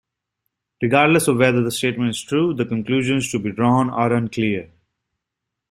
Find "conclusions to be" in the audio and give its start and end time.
2.65-3.51